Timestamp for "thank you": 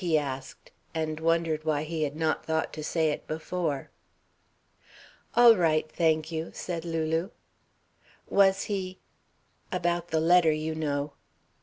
5.91-6.49